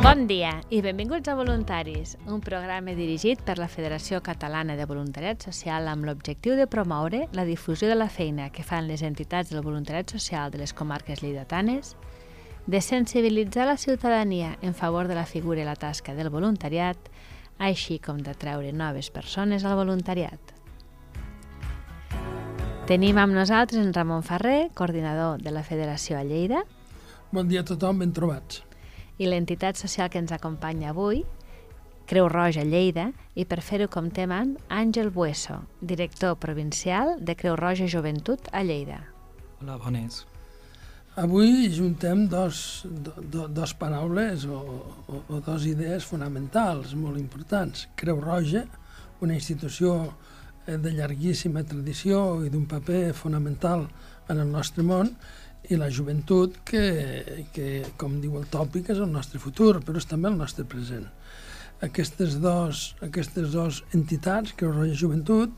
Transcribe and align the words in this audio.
Bon 0.00 0.22
dia 0.24 0.62
i 0.72 0.78
benvinguts 0.80 1.28
a 1.28 1.34
Voluntaris, 1.36 2.14
un 2.24 2.40
programa 2.40 2.94
dirigit 2.96 3.42
per 3.44 3.58
la 3.60 3.66
Federació 3.68 4.22
Catalana 4.24 4.72
de 4.78 4.86
Voluntariat 4.88 5.44
Social 5.44 5.90
amb 5.92 6.06
l'objectiu 6.08 6.54
de 6.56 6.64
promoure 6.64 7.26
la 7.36 7.44
difusió 7.44 7.90
de 7.90 7.98
la 7.98 8.08
feina 8.08 8.46
que 8.48 8.64
fan 8.64 8.88
les 8.88 9.02
entitats 9.04 9.52
del 9.52 9.60
voluntariat 9.60 10.08
social 10.08 10.48
de 10.54 10.62
les 10.62 10.72
comarques 10.72 11.20
lleidatanes, 11.20 11.98
de 12.66 12.80
sensibilitzar 12.80 13.66
la 13.68 13.76
ciutadania 13.76 14.56
en 14.62 14.72
favor 14.72 15.06
de 15.06 15.18
la 15.20 15.26
figura 15.26 15.60
i 15.60 15.68
la 15.68 15.76
tasca 15.76 16.16
del 16.16 16.32
voluntariat, 16.32 16.96
així 17.58 17.98
com 18.00 18.24
d'atraure 18.24 18.72
noves 18.72 19.12
persones 19.12 19.68
al 19.68 19.76
voluntariat. 19.76 20.40
Tenim 22.88 23.20
amb 23.20 23.36
nosaltres 23.36 23.84
en 23.84 23.92
Ramon 23.92 24.24
Ferrer, 24.24 24.70
coordinador 24.72 25.44
de 25.44 25.52
la 25.52 25.62
Federació 25.62 26.16
a 26.16 26.24
Lleida, 26.24 26.64
Bon 27.30 27.46
dia 27.46 27.60
a 27.60 27.64
tothom, 27.68 28.00
ben 28.02 28.10
trobats. 28.10 28.64
I 29.20 29.28
l'entitat 29.28 29.76
social 29.76 30.08
que 30.08 30.18
ens 30.22 30.32
acompanya 30.32 30.94
avui, 30.94 31.20
Creu 32.08 32.26
Roja 32.32 32.64
Lleida, 32.66 33.10
i 33.38 33.44
per 33.46 33.60
fer-ho 33.62 33.86
comptem 33.92 34.32
amb 34.34 34.72
Àngel 34.72 35.12
Bueso, 35.14 35.60
director 35.78 36.38
provincial 36.40 37.18
de 37.20 37.36
Creu 37.38 37.54
Roja 37.60 37.86
Joventut 37.86 38.48
a 38.50 38.64
Lleida. 38.64 39.02
Hola, 39.60 39.76
bones. 39.78 40.24
Avui 41.20 41.68
juntem 41.74 42.24
dos, 42.32 42.86
do, 42.88 43.12
do, 43.20 43.46
dos 43.48 43.74
paraules 43.76 44.46
o, 44.48 44.58
o, 45.04 45.20
o 45.28 45.40
dos 45.44 45.68
idees 45.68 46.06
fonamentals 46.08 46.96
molt 46.96 47.20
importants. 47.20 47.84
Creu 47.94 48.22
Roja, 48.24 48.64
una 49.20 49.36
institució 49.36 49.98
eh, 50.66 50.78
de 50.80 50.94
llarguíssima 50.96 51.62
tradició 51.68 52.40
i 52.46 52.48
d'un 52.48 52.64
paper 52.66 53.12
fonamental 53.12 53.84
en 54.30 54.40
el 54.40 54.48
nostre 54.48 54.86
món, 54.86 55.12
i 55.68 55.76
la 55.76 55.90
joventut 55.92 56.56
que, 56.66 57.46
que, 57.54 57.68
com 58.00 58.18
diu 58.22 58.38
el 58.40 58.48
tòpic, 58.50 58.90
és 58.94 58.98
el 58.98 59.10
nostre 59.12 59.40
futur, 59.42 59.76
però 59.84 60.00
és 60.00 60.08
també 60.08 60.30
el 60.30 60.38
nostre 60.38 60.64
present. 60.64 61.06
Aquestes 61.84 62.38
dos, 62.40 62.94
aquestes 63.04 63.52
dos 63.54 63.84
entitats, 63.96 64.54
Creu 64.56 64.72
Roja 64.74 64.96
Joventut, 64.96 65.54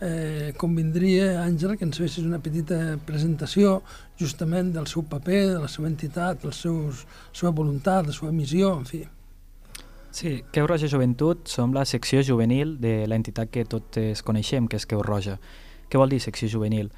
eh, 0.00 0.52
convindria, 0.56 1.42
Àngel, 1.44 1.76
que 1.76 1.84
ens 1.84 2.00
fessis 2.00 2.24
una 2.24 2.40
petita 2.40 2.98
presentació 3.06 3.80
justament 4.20 4.72
del 4.72 4.88
seu 4.88 5.04
paper, 5.08 5.42
de 5.54 5.62
la 5.64 5.68
seva 5.68 5.88
entitat, 5.88 6.40
de 6.42 6.52
la 6.52 6.56
seva 6.56 7.52
voluntat, 7.52 8.06
la 8.06 8.16
seva 8.16 8.32
missió, 8.32 8.74
en 8.78 8.86
fi. 8.88 9.04
Sí, 10.10 10.40
Creu 10.50 10.66
Roja 10.66 10.88
Joventut 10.90 11.46
som 11.48 11.74
la 11.74 11.84
secció 11.86 12.24
juvenil 12.26 12.74
de 12.82 13.04
l'entitat 13.06 13.50
que 13.52 13.62
totes 13.64 14.24
coneixem, 14.26 14.66
que 14.66 14.80
és 14.80 14.86
Creu 14.88 15.04
Roja. 15.06 15.36
Què 15.90 15.98
vol 15.98 16.10
dir 16.10 16.18
secció 16.22 16.48
juvenil? 16.50 16.90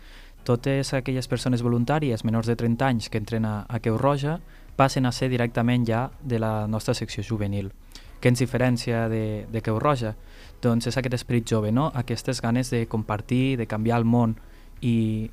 Totes 0.43 0.91
aquelles 0.95 1.29
persones 1.31 1.63
voluntàries 1.63 2.25
menors 2.27 2.49
de 2.51 2.57
30 2.59 2.87
anys 2.87 3.09
que 3.09 3.21
entren 3.21 3.45
a, 3.47 3.63
a 3.69 3.79
Creu 3.79 3.99
Roja 3.99 4.41
passen 4.77 5.07
a 5.07 5.13
ser 5.13 5.29
directament 5.31 5.85
ja 5.87 6.09
de 6.23 6.41
la 6.43 6.67
nostra 6.67 6.95
secció 6.99 7.23
juvenil. 7.23 7.71
Què 8.23 8.31
ens 8.31 8.43
diferencia 8.43 9.09
de, 9.11 9.47
de 9.51 9.63
Creu 9.63 9.79
Roja? 9.79 10.17
Doncs 10.63 10.89
és 10.91 10.99
aquest 10.99 11.15
esperit 11.15 11.47
jove, 11.47 11.71
no? 11.71 11.91
aquestes 11.95 12.43
ganes 12.43 12.71
de 12.71 12.87
compartir, 12.91 13.57
de 13.59 13.69
canviar 13.71 14.01
el 14.03 14.07
món 14.07 14.35
i 14.81 15.31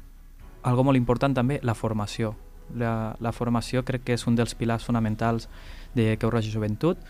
algo 0.61 0.85
molt 0.85 0.97
important 0.97 1.33
també, 1.33 1.59
la 1.63 1.73
formació. 1.73 2.35
La, 2.77 3.15
la 3.17 3.33
formació 3.33 3.81
crec 3.81 4.05
que 4.05 4.13
és 4.13 4.27
un 4.29 4.37
dels 4.37 4.53
pilars 4.53 4.85
fonamentals 4.85 5.49
de 5.95 6.11
Creu 6.21 6.29
Roja 6.29 6.53
Joventut 6.53 7.01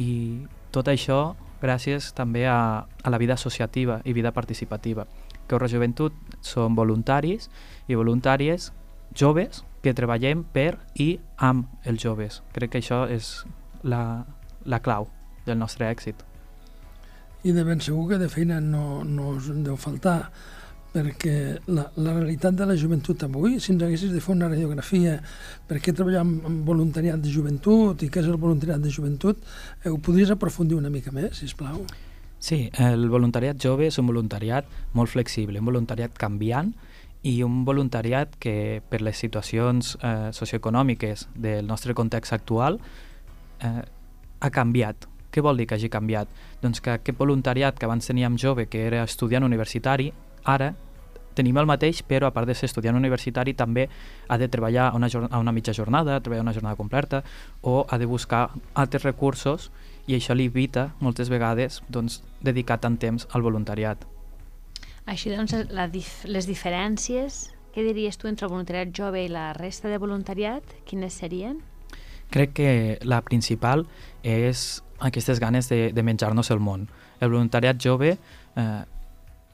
i 0.00 0.46
tot 0.72 0.88
això 0.88 1.34
gràcies 1.60 2.14
també 2.16 2.46
a, 2.48 2.88
a 2.88 3.12
la 3.12 3.20
vida 3.20 3.36
associativa 3.36 4.00
i 4.04 4.16
vida 4.16 4.32
participativa. 4.32 5.04
Roja 5.58 5.76
Joventut 5.76 6.16
són 6.44 6.76
voluntaris 6.78 7.48
i 7.88 7.98
voluntàries 7.98 8.70
joves 9.14 9.62
que 9.82 9.94
treballem 9.94 10.44
per 10.54 10.76
i 11.02 11.16
amb 11.36 11.68
els 11.88 12.02
joves. 12.02 12.40
Crec 12.54 12.74
que 12.74 12.82
això 12.82 13.04
és 13.10 13.42
la, 13.82 14.24
la 14.64 14.78
clau 14.82 15.08
del 15.46 15.58
nostre 15.58 15.88
èxit. 15.90 16.22
I 17.42 17.52
de 17.52 17.64
ben 17.66 17.82
segur 17.82 18.06
que 18.12 18.20
de 18.20 18.28
feina 18.30 18.60
no, 18.62 19.02
no 19.02 19.32
us 19.36 19.48
en 19.50 19.64
deu 19.66 19.74
faltar, 19.76 20.30
perquè 20.92 21.34
la, 21.72 21.88
la 21.96 22.14
realitat 22.18 22.54
de 22.54 22.68
la 22.68 22.76
joventut 22.78 23.24
avui, 23.26 23.56
si 23.58 23.72
ens 23.72 23.82
haguessis 23.82 24.12
de 24.12 24.20
fer 24.22 24.36
una 24.36 24.50
radiografia 24.52 25.16
per 25.66 25.80
què 25.82 25.94
treballar 25.96 26.22
amb, 26.22 26.46
amb 26.46 26.68
voluntariat 26.68 27.18
de 27.18 27.32
joventut 27.32 28.04
i 28.04 28.10
què 28.12 28.22
és 28.22 28.30
el 28.30 28.38
voluntariat 28.38 28.82
de 28.82 28.92
joventut, 28.92 29.42
eh, 29.82 29.90
ho 29.90 29.98
podries 29.98 30.30
aprofundir 30.30 30.78
una 30.78 30.92
mica 30.92 31.10
més, 31.14 31.40
si 31.40 31.50
plau. 31.58 31.82
Sí, 31.88 32.11
el 32.50 33.08
voluntariat 33.08 33.58
jove 33.62 33.86
és 33.86 33.98
un 34.02 34.08
voluntariat 34.08 34.66
molt 34.98 35.12
flexible, 35.12 35.60
un 35.60 35.68
voluntariat 35.68 36.12
canviant 36.18 36.72
i 37.22 37.36
un 37.46 37.62
voluntariat 37.64 38.34
que 38.42 38.82
per 38.90 39.00
les 39.00 39.16
situacions 39.16 39.94
eh, 40.02 40.30
socioeconòmiques 40.34 41.28
del 41.38 41.66
nostre 41.66 41.94
context 41.94 42.34
actual 42.34 42.80
eh, 43.62 43.82
ha 44.40 44.50
canviat. 44.50 45.06
Què 45.32 45.40
vol 45.40 45.56
dir 45.56 45.68
que 45.70 45.78
hagi 45.78 45.88
canviat? 45.88 46.28
Doncs 46.60 46.82
que 46.82 46.96
aquest 46.98 47.18
voluntariat 47.18 47.78
que 47.78 47.86
abans 47.86 48.10
teníem 48.10 48.34
jove, 48.36 48.66
que 48.66 48.82
era 48.88 49.04
estudiant 49.06 49.46
universitari, 49.46 50.10
ara 50.42 50.74
tenim 51.34 51.56
el 51.56 51.70
mateix, 51.70 52.02
però 52.04 52.26
a 52.28 52.34
part 52.34 52.50
de 52.50 52.56
ser 52.58 52.66
estudiant 52.68 52.98
universitari 52.98 53.54
també 53.54 53.86
ha 54.28 54.36
de 54.36 54.50
treballar 54.52 54.90
una, 54.98 55.08
a 55.08 55.38
una 55.38 55.54
mitja 55.54 55.72
jornada, 55.72 56.18
treballar 56.20 56.42
una 56.42 56.52
jornada 56.52 56.76
completa 56.76 57.22
o 57.62 57.86
ha 57.88 57.98
de 57.98 58.06
buscar 58.06 58.50
altres 58.74 59.06
recursos 59.06 59.70
i 60.06 60.16
això 60.16 60.34
li 60.34 60.48
evita 60.50 60.90
moltes 61.00 61.30
vegades 61.30 61.80
doncs, 61.88 62.22
dedicar 62.42 62.80
tant 62.82 62.98
temps 62.98 63.28
al 63.32 63.42
voluntariat. 63.42 64.04
Així 65.06 65.32
doncs, 65.34 65.54
la 65.74 65.88
dif 65.90 66.22
les 66.28 66.46
diferències, 66.46 67.48
què 67.74 67.82
diries 67.86 68.18
tu 68.18 68.28
entre 68.30 68.46
el 68.46 68.52
voluntariat 68.52 68.92
jove 68.94 69.24
i 69.24 69.30
la 69.32 69.52
resta 69.56 69.90
de 69.90 69.98
voluntariat, 69.98 70.62
quines 70.86 71.14
serien? 71.18 71.60
Crec 72.32 72.54
que 72.56 72.72
la 73.02 73.20
principal 73.24 73.86
és 74.22 74.82
aquestes 75.02 75.40
ganes 75.42 75.68
de, 75.68 75.90
de 75.92 76.02
menjar-nos 76.06 76.50
el 76.54 76.62
món. 76.62 76.86
El 77.20 77.32
voluntariat 77.34 77.78
jove 77.82 78.14
eh, 78.16 78.82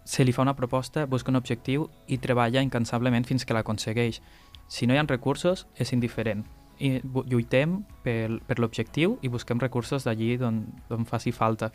se 0.05 0.25
li 0.25 0.33
fa 0.33 0.45
una 0.45 0.57
proposta, 0.57 1.07
busca 1.07 1.33
un 1.33 1.41
objectiu 1.41 1.89
i 2.07 2.21
treballa 2.21 2.63
incansablement 2.65 3.27
fins 3.29 3.45
que 3.45 3.57
l'aconsegueix. 3.57 4.23
Si 4.69 4.87
no 4.87 4.95
hi 4.95 5.01
ha 5.01 5.05
recursos, 5.09 5.67
és 5.77 5.93
indiferent. 5.97 6.45
I 6.79 6.99
lluitem 7.03 7.81
per, 8.05 8.39
per 8.47 8.59
l'objectiu 8.63 9.19
i 9.23 9.31
busquem 9.33 9.59
recursos 9.59 10.07
d'allí 10.07 10.37
d'on 10.39 11.07
faci 11.09 11.33
falta. 11.35 11.73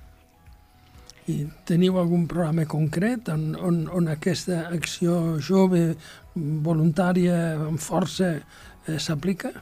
I 1.28 1.46
teniu 1.68 1.98
algun 2.00 2.26
programa 2.28 2.66
concret 2.68 3.30
on, 3.32 3.54
on, 3.56 3.84
on 3.88 4.10
aquesta 4.12 4.66
acció 4.76 5.38
jove, 5.40 5.94
voluntària, 6.36 7.38
amb 7.70 7.80
força, 7.80 8.34
eh, 8.88 8.98
s'aplica? 9.00 9.54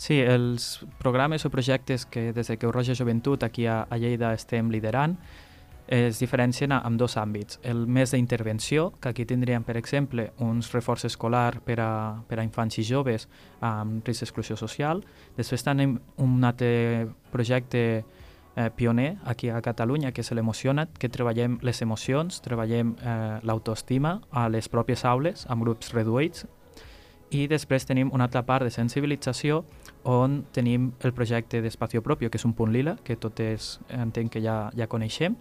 Sí, 0.00 0.16
els 0.20 0.82
programes 0.98 1.44
o 1.44 1.50
projectes 1.52 2.04
que 2.08 2.32
des 2.32 2.48
de 2.48 2.56
Creu 2.58 2.72
Roja 2.72 2.96
Joventut 2.96 3.44
aquí 3.44 3.68
a, 3.68 3.84
a 3.88 3.98
Lleida 4.00 4.32
estem 4.34 4.72
liderant 4.72 5.18
es 5.86 6.18
diferencien 6.18 6.72
amb 6.72 6.98
dos 6.98 7.16
àmbits. 7.20 7.58
El 7.62 7.86
més 7.86 8.14
d'intervenció, 8.14 8.92
que 9.00 9.10
aquí 9.10 9.26
tindríem, 9.28 9.64
per 9.64 9.76
exemple, 9.76 10.30
uns 10.40 10.72
reforç 10.72 11.04
escolar 11.10 11.60
per 11.64 11.78
a, 11.80 11.92
per 12.28 12.38
a 12.40 12.44
infants 12.46 12.78
i 12.80 12.84
joves 12.88 13.28
amb 13.60 14.06
risc 14.06 14.24
d'exclusió 14.24 14.56
social. 14.56 15.04
Després 15.36 15.64
tenim 15.64 15.98
un 16.16 16.44
altre 16.44 17.08
projecte 17.32 17.84
eh, 18.56 18.70
pioner 18.76 19.18
aquí 19.24 19.50
a 19.50 19.60
Catalunya, 19.60 20.12
que 20.12 20.24
és 20.24 20.32
l'Emociona't, 20.32 20.96
que 20.98 21.08
treballem 21.12 21.58
les 21.62 21.82
emocions, 21.82 22.40
treballem 22.40 22.96
eh, 22.96 23.40
l'autoestima 23.42 24.20
a 24.32 24.48
les 24.48 24.70
pròpies 24.72 25.04
aules, 25.04 25.44
amb 25.48 25.66
grups 25.66 25.92
reduïts, 25.92 26.46
i 27.34 27.48
després 27.50 27.86
tenim 27.88 28.12
una 28.14 28.28
altra 28.28 28.44
part 28.46 28.62
de 28.64 28.70
sensibilització 28.70 29.64
on 30.04 30.44
tenim 30.54 30.92
el 31.02 31.14
projecte 31.16 31.60
d'Espacio 31.64 32.02
Propio, 32.04 32.30
que 32.30 32.38
és 32.38 32.44
un 32.46 32.52
punt 32.54 32.72
lila, 32.72 32.96
que 33.02 33.16
totes 33.16 33.78
entenc 33.88 34.36
que 34.36 34.42
ja, 34.44 34.70
ja 34.76 34.86
coneixem, 34.86 35.34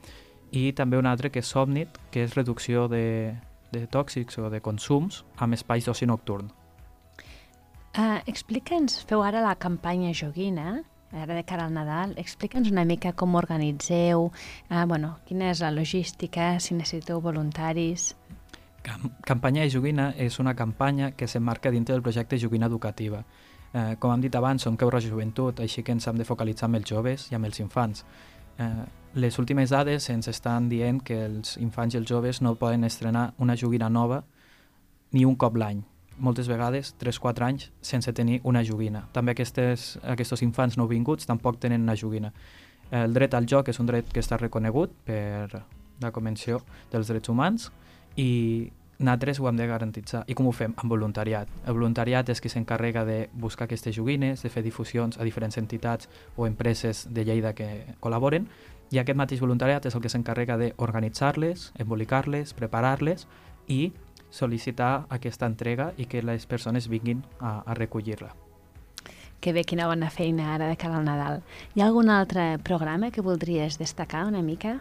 i 0.54 0.72
també 0.78 1.00
un 1.02 1.10
altre 1.10 1.32
que 1.34 1.42
és 1.42 1.50
Somnit, 1.50 1.98
que 2.14 2.24
és 2.28 2.36
reducció 2.38 2.88
de, 2.88 3.34
de 3.74 3.86
tòxics 3.90 4.38
o 4.38 4.50
de 4.54 4.62
consums 4.62 5.24
amb 5.42 5.58
espais 5.58 5.90
d'oci 5.90 6.08
nocturn. 6.10 6.52
Uh, 7.94 8.22
Explica'ns, 8.30 9.02
feu 9.10 9.22
ara 9.26 9.42
la 9.44 9.54
campanya 9.62 10.14
joguina, 10.18 10.80
ara 11.14 11.36
de 11.38 11.44
cara 11.46 11.68
al 11.68 11.74
Nadal, 11.74 12.16
explica'ns 12.18 12.72
una 12.72 12.86
mica 12.90 13.12
com 13.14 13.36
organitzeu, 13.38 14.30
uh, 14.30 14.86
bueno, 14.90 15.18
quina 15.28 15.52
és 15.54 15.62
la 15.62 15.74
logística, 15.74 16.56
si 16.60 16.78
necessiteu 16.78 17.22
voluntaris... 17.22 18.14
Cam 18.84 19.14
campanya 19.24 19.64
de 19.64 19.72
joguina 19.72 20.10
és 20.20 20.42
una 20.44 20.58
campanya 20.60 21.14
que 21.16 21.28
s'emmarca 21.32 21.72
dintre 21.72 21.96
del 21.96 22.02
projecte 22.04 22.36
Joguina 22.36 22.68
Educativa. 22.68 23.22
Eh, 23.74 23.96
com 23.96 24.12
hem 24.12 24.26
dit 24.26 24.36
abans, 24.36 24.62
som 24.62 24.76
Creu 24.76 24.92
Roja 24.92 25.08
Joventut, 25.08 25.62
així 25.64 25.86
que 25.88 25.96
ens 25.96 26.06
hem 26.10 26.20
de 26.20 26.28
focalitzar 26.28 26.68
amb 26.68 26.82
els 26.82 26.90
joves 26.92 27.30
i 27.32 27.38
amb 27.38 27.48
els 27.48 27.62
infants. 27.64 28.04
Eh, 28.60 28.84
les 29.14 29.38
últimes 29.40 29.70
dades 29.70 30.10
ens 30.10 30.28
estan 30.28 30.70
dient 30.70 31.02
que 31.06 31.20
els 31.28 31.58
infants 31.62 31.94
i 31.94 32.00
els 32.00 32.10
joves 32.10 32.42
no 32.42 32.56
poden 32.58 32.84
estrenar 32.84 33.34
una 33.38 33.56
joguina 33.56 33.90
nova 33.90 34.24
ni 35.12 35.26
un 35.26 35.36
cop 35.36 35.58
l'any. 35.58 35.84
Moltes 36.18 36.48
vegades, 36.50 36.94
3-4 37.02 37.46
anys 37.46 37.72
sense 37.82 38.14
tenir 38.14 38.40
una 38.44 38.64
joguina. 38.66 39.08
També 39.14 39.34
aquestes, 39.34 39.98
aquests 40.02 40.42
infants 40.42 40.78
no 40.78 40.88
vinguts 40.90 41.30
tampoc 41.30 41.60
tenen 41.62 41.86
una 41.86 41.96
joguina. 41.96 42.34
El 42.92 43.14
dret 43.14 43.34
al 43.34 43.46
joc 43.50 43.70
és 43.70 43.80
un 43.80 43.90
dret 43.90 44.10
que 44.14 44.22
està 44.22 44.38
reconegut 44.38 44.94
per 45.06 45.64
la 46.02 46.12
Convenció 46.12 46.62
dels 46.92 47.10
Drets 47.10 47.30
Humans 47.30 47.70
i 48.18 48.72
nosaltres 49.00 49.40
ho 49.40 49.48
hem 49.50 49.58
de 49.58 49.68
garantitzar. 49.68 50.24
I 50.28 50.36
com 50.38 50.48
ho 50.48 50.52
fem? 50.54 50.74
Amb 50.78 50.92
voluntariat. 50.92 51.50
El 51.68 51.74
voluntariat 51.74 52.30
és 52.30 52.42
qui 52.42 52.50
s'encarrega 52.50 53.04
de 53.06 53.18
buscar 53.34 53.66
aquestes 53.66 53.96
joguines, 53.96 54.44
de 54.44 54.50
fer 54.50 54.64
difusions 54.64 55.18
a 55.18 55.26
diferents 55.26 55.58
entitats 55.58 56.10
o 56.38 56.48
empreses 56.48 57.08
de 57.10 57.26
Lleida 57.26 57.54
que 57.58 57.96
col·laboren, 58.02 58.48
i 58.94 59.00
aquest 59.02 59.18
mateix 59.18 59.42
voluntariat 59.42 59.86
és 59.90 59.96
el 59.98 60.04
que 60.04 60.12
s'encarrega 60.12 60.60
d'organitzar-les, 60.60 61.72
embolicar-les, 61.82 62.54
preparar-les 62.54 63.26
i 63.66 63.88
sol·licitar 64.34 65.08
aquesta 65.14 65.50
entrega 65.50 65.92
i 65.98 66.06
que 66.10 66.22
les 66.22 66.46
persones 66.50 66.90
vinguin 66.92 67.24
a, 67.40 67.64
a 67.66 67.74
recollir-la. 67.78 68.30
Que 69.42 69.52
bé, 69.52 69.64
quina 69.68 69.90
bona 69.90 70.12
feina 70.14 70.54
ara 70.54 70.70
de 70.70 70.78
cara 70.80 71.00
al 71.00 71.08
Nadal. 71.08 71.42
Hi 71.74 71.82
ha 71.82 71.88
algun 71.90 72.12
altre 72.14 72.60
programa 72.64 73.10
que 73.12 73.26
voldries 73.26 73.80
destacar 73.82 74.28
una 74.30 74.44
mica? 74.46 74.78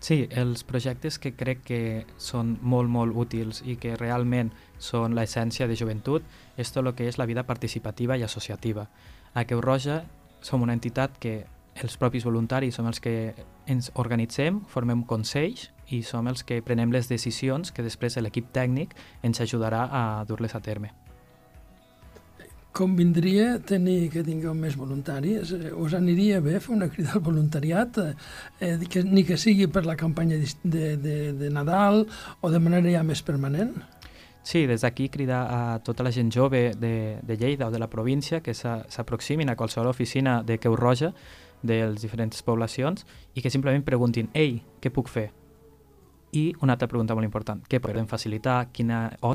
Sí, 0.00 0.28
els 0.30 0.62
projectes 0.64 1.18
que 1.20 1.32
crec 1.36 1.64
que 1.64 1.80
són 2.16 2.54
molt, 2.62 2.88
molt 2.92 3.16
útils 3.16 3.60
i 3.68 3.76
que 3.80 3.96
realment 4.00 4.52
són 4.78 5.16
l'essència 5.16 5.68
de 5.68 5.76
joventut 5.76 6.24
és 6.56 6.72
tot 6.72 6.84
el 6.84 6.94
que 6.96 7.08
és 7.08 7.18
la 7.20 7.28
vida 7.28 7.44
participativa 7.48 8.16
i 8.16 8.24
associativa. 8.24 8.86
A 9.34 9.44
Creu 9.44 9.60
Roja 9.64 10.02
som 10.40 10.62
una 10.64 10.76
entitat 10.76 11.18
que 11.20 11.34
els 11.82 11.96
propis 11.96 12.24
voluntaris 12.26 12.74
som 12.74 12.88
els 12.90 13.00
que 13.00 13.34
ens 13.70 13.90
organitzem, 13.94 14.62
formem 14.68 15.04
consells 15.06 15.70
i 15.90 16.02
som 16.02 16.26
els 16.28 16.42
que 16.44 16.62
prenem 16.62 16.92
les 16.92 17.08
decisions 17.08 17.70
que 17.72 17.82
després 17.86 18.18
l'equip 18.18 18.50
tècnic 18.52 18.96
ens 19.22 19.40
ajudarà 19.40 19.86
a 19.90 20.24
dur-les 20.28 20.54
a 20.54 20.60
terme 20.60 20.92
convindria 22.72 23.58
tenir 23.66 24.10
que 24.12 24.22
tingueu 24.24 24.54
més 24.54 24.76
voluntaris? 24.78 25.52
Eh, 25.52 25.72
us 25.74 25.94
aniria 25.98 26.40
bé 26.40 26.60
fer 26.60 26.74
una 26.76 26.88
crida 26.88 27.16
al 27.16 27.24
voluntariat, 27.24 27.98
eh, 28.60 28.76
que, 28.88 29.02
ni 29.02 29.24
que 29.26 29.36
sigui 29.36 29.66
per 29.66 29.84
la 29.86 29.96
campanya 29.98 30.38
de, 30.38 30.96
de, 30.96 31.16
de 31.36 31.50
Nadal 31.50 32.06
o 32.40 32.50
de 32.50 32.60
manera 32.62 32.92
ja 32.94 33.02
més 33.06 33.22
permanent? 33.26 33.74
Sí, 34.42 34.64
des 34.66 34.80
d'aquí 34.80 35.10
cridar 35.12 35.42
a 35.52 35.78
tota 35.84 36.02
la 36.06 36.12
gent 36.14 36.30
jove 36.32 36.70
de, 36.78 37.18
de 37.22 37.36
Lleida 37.36 37.68
o 37.68 37.70
de 37.70 37.78
la 37.78 37.90
província 37.90 38.40
que 38.40 38.54
s'aproximin 38.54 39.50
a 39.50 39.56
qualsevol 39.56 39.90
oficina 39.90 40.40
de 40.42 40.58
Creu 40.58 40.78
Roja 40.80 41.12
de 41.62 41.82
les 41.92 42.00
diferents 42.02 42.42
poblacions 42.46 43.04
i 43.34 43.42
que 43.42 43.52
simplement 43.52 43.84
preguntin 43.84 44.30
«Ei, 44.34 44.60
què 44.80 44.92
puc 44.94 45.10
fer?» 45.12 45.30
I 46.32 46.54
una 46.62 46.76
altra 46.76 46.86
pregunta 46.86 47.14
molt 47.18 47.26
important, 47.26 47.64
què 47.66 47.80
podem 47.82 48.06
facilitar, 48.06 48.68
quina, 48.70 49.00
o 49.26 49.32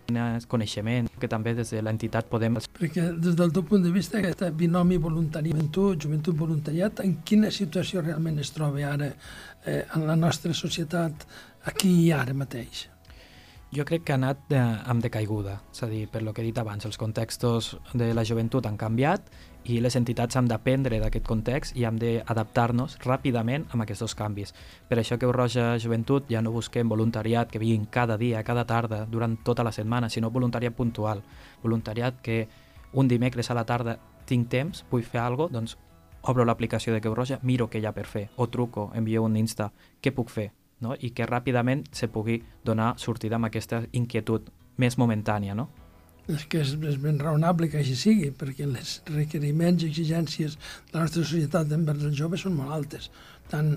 coneixement, 0.48 1.10
que 1.20 1.28
també 1.28 1.52
des 1.58 1.74
de 1.76 1.82
l'entitat 1.84 2.30
podem... 2.32 2.56
Perquè 2.80 3.10
des 3.20 3.36
del 3.36 3.52
teu 3.52 3.66
punt 3.68 3.84
de 3.84 3.92
vista, 3.92 4.22
aquest 4.22 4.46
binomi 4.56 4.96
voluntari-joventut, 5.04 6.00
joventut-voluntariat, 6.08 7.04
en 7.04 7.18
quina 7.28 7.52
situació 7.52 8.00
realment 8.06 8.40
es 8.40 8.56
troba 8.56 8.88
ara 8.94 9.12
eh, 9.12 9.84
en 9.84 10.08
la 10.08 10.16
nostra 10.16 10.56
societat, 10.56 11.28
aquí 11.68 11.92
i 12.06 12.12
ara 12.16 12.34
mateix? 12.34 12.88
Jo 13.76 13.84
crec 13.84 14.06
que 14.08 14.14
ha 14.14 14.16
anat 14.16 14.46
de, 14.48 14.56
amb 14.88 15.04
decaiguda, 15.04 15.58
és 15.74 15.82
a 15.84 15.88
dir, 15.92 16.06
per 16.08 16.22
lo 16.24 16.32
que 16.32 16.40
he 16.40 16.46
dit 16.48 16.60
abans, 16.62 16.86
els 16.88 16.96
contextos 16.96 17.74
de 17.92 18.14
la 18.16 18.24
joventut 18.24 18.64
han 18.70 18.78
canviat 18.80 19.28
i 19.68 19.82
les 19.84 19.98
entitats 20.00 20.38
han 20.40 20.48
d'aprendre 20.48 21.02
d'aquest 21.02 21.26
context 21.28 21.76
i 21.76 21.84
hem 21.84 21.98
d'adaptar-nos 22.00 22.96
ràpidament 23.04 23.66
amb 23.76 23.84
aquests 23.84 24.16
canvis. 24.16 24.56
Per 24.88 25.02
això 25.02 25.20
que 25.20 25.28
Roja 25.28 25.74
Joventut 25.76 26.32
ja 26.32 26.42
no 26.42 26.56
busquem 26.56 26.88
voluntariat 26.88 27.52
que 27.52 27.60
vinguin 27.60 27.90
cada 27.92 28.16
dia, 28.16 28.44
cada 28.48 28.64
tarda, 28.64 29.04
durant 29.12 29.36
tota 29.44 29.68
la 29.68 29.76
setmana, 29.76 30.10
sinó 30.10 30.32
voluntariat 30.32 30.74
puntual. 30.74 31.26
Voluntariat 31.62 32.22
que 32.22 32.48
un 32.94 33.10
dimecres 33.12 33.52
a 33.52 33.60
la 33.60 33.66
tarda 33.66 34.00
tinc 34.26 34.48
temps, 34.48 34.86
vull 34.90 35.04
fer 35.04 35.20
alguna 35.20 35.50
cosa, 35.50 35.60
doncs 35.60 35.78
obro 36.22 36.46
l'aplicació 36.46 36.94
de 36.94 37.02
Creu 37.02 37.16
Roja, 37.16 37.42
miro 37.44 37.68
què 37.68 37.82
hi 37.82 37.86
ha 37.86 37.92
per 37.92 38.06
fer, 38.08 38.30
o 38.38 38.48
truco, 38.48 38.94
envio 38.96 39.24
un 39.28 39.36
Insta, 39.36 39.74
què 40.00 40.16
puc 40.16 40.32
fer? 40.32 40.54
No? 40.82 40.96
i 41.00 41.12
que 41.16 41.28
ràpidament 41.30 41.86
se 41.96 42.10
pugui 42.12 42.42
donar 42.66 42.96
sortida 43.02 43.40
amb 43.40 43.50
aquesta 43.50 43.84
inquietud 43.94 44.50
més 44.82 44.98
momentània. 45.00 45.56
No? 45.56 45.70
És 46.28 46.48
que 46.50 46.64
és, 46.64 46.74
és 46.90 46.98
ben 47.02 47.20
raonable 47.22 47.70
que 47.70 47.80
així 47.82 47.96
sigui, 48.00 48.32
perquè 48.34 48.66
els 48.66 48.98
requeriments 49.14 49.84
i 49.84 49.92
exigències 49.92 50.58
de 50.58 50.98
la 50.98 51.06
nostra 51.06 51.24
societat 51.24 51.72
envers 51.76 52.08
els 52.08 52.18
joves 52.18 52.46
són 52.46 52.58
molt 52.58 52.74
altes. 52.74 53.12
Tant 53.52 53.76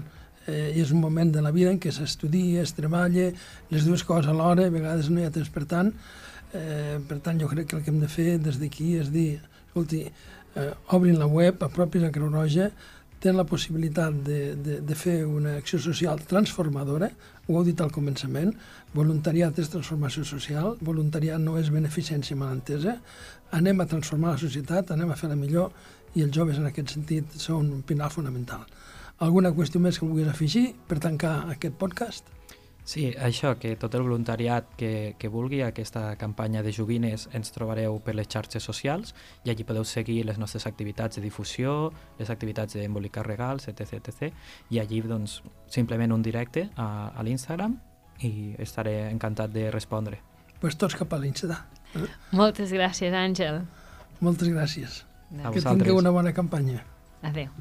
eh, 0.49 0.73
és 0.81 0.93
un 0.95 1.03
moment 1.03 1.33
de 1.35 1.45
la 1.45 1.53
vida 1.53 1.75
en 1.75 1.81
què 1.83 1.93
s'estudia, 1.93 2.65
es 2.65 2.73
treballa, 2.77 3.29
les 3.71 3.85
dues 3.85 4.05
coses 4.09 4.31
alhora, 4.33 4.67
a 4.67 4.75
vegades 4.75 5.13
no 5.13 5.21
hi 5.21 5.29
ha 5.29 5.35
temps 5.35 5.53
per 5.53 5.67
tant. 5.69 5.93
Eh, 6.57 6.97
per 7.05 7.21
tant, 7.25 7.41
jo 7.41 7.51
crec 7.51 7.69
que 7.69 7.77
el 7.77 7.85
que 7.85 7.93
hem 7.93 8.01
de 8.01 8.09
fer 8.09 8.39
des 8.41 8.57
d'aquí 8.61 8.95
és 9.03 9.13
dir, 9.13 9.43
escolti, 9.67 10.07
eh, 10.09 10.71
obrin 10.97 11.21
la 11.21 11.29
web, 11.29 11.61
apropis 11.69 12.07
a 12.07 12.13
Creu 12.15 12.33
Roja, 12.33 12.71
tenen 13.23 13.41
la 13.41 13.47
possibilitat 13.49 14.15
de, 14.27 14.39
de, 14.55 14.79
de 14.87 14.97
fer 14.99 15.25
una 15.27 15.57
acció 15.59 15.81
social 15.83 16.21
transformadora, 16.29 17.11
ho 17.49 17.57
heu 17.57 17.65
dit 17.67 17.81
al 17.81 17.93
començament, 17.95 18.53
voluntariat 18.95 19.59
és 19.59 19.71
transformació 19.73 20.25
social, 20.29 20.77
voluntariat 20.85 21.43
no 21.43 21.57
és 21.59 21.73
beneficència 21.75 22.39
malentesa, 22.39 22.99
anem 23.59 23.81
a 23.81 23.89
transformar 23.91 24.37
la 24.37 24.43
societat, 24.45 24.93
anem 24.95 25.11
a 25.11 25.19
fer-la 25.19 25.39
millor 25.39 25.73
i 26.15 26.25
els 26.25 26.35
joves 26.35 26.61
en 26.61 26.71
aquest 26.71 26.95
sentit 26.95 27.39
són 27.41 27.73
un 27.75 27.85
pilar 27.87 28.13
fonamental. 28.15 28.65
Alguna 29.25 29.51
qüestió 29.51 29.83
més 29.83 29.99
que 29.99 30.07
vulguis 30.07 30.31
afegir 30.31 30.69
per 30.87 31.01
tancar 31.03 31.41
aquest 31.57 31.75
podcast? 31.81 32.38
Sí, 32.89 33.11
això, 33.21 33.51
que 33.61 33.75
tot 33.77 33.93
el 33.99 34.01
voluntariat 34.07 34.71
que, 34.81 35.13
que 35.21 35.29
vulgui 35.29 35.59
aquesta 35.61 36.15
campanya 36.17 36.63
de 36.65 36.71
joguines 36.73 37.27
ens 37.37 37.53
trobareu 37.53 37.99
per 38.01 38.15
les 38.17 38.31
xarxes 38.33 38.65
socials 38.65 39.13
i 39.45 39.53
allí 39.53 39.67
podeu 39.69 39.85
seguir 39.85 40.23
les 40.25 40.41
nostres 40.41 40.65
activitats 40.71 41.21
de 41.21 41.25
difusió, 41.27 41.93
les 42.17 42.33
activitats 42.33 42.79
d'embolicar 42.79 43.27
regals, 43.29 43.69
etc, 43.69 44.01
etc. 44.01 44.33
I 44.73 44.81
allí, 44.81 45.03
doncs, 45.05 45.43
simplement 45.69 46.17
un 46.17 46.25
directe 46.25 46.71
a, 46.81 47.13
a 47.13 47.29
l'Instagram 47.29 47.77
i 48.25 48.55
estaré 48.57 49.03
encantat 49.11 49.53
de 49.53 49.69
respondre. 49.75 50.23
Pues 50.59 50.81
tots 50.81 50.97
cap 50.97 51.13
a 51.13 51.21
l'Insta. 51.21 51.67
Eh? 51.93 52.09
Moltes 52.41 52.73
gràcies, 52.73 53.13
Àngel. 53.13 53.67
Moltes 54.25 54.49
gràcies. 54.49 55.03
A 55.45 55.53
que 55.53 55.61
tingueu 55.61 56.01
una 56.01 56.17
bona 56.17 56.33
campanya. 56.33 56.87
Adéu. 57.21 57.53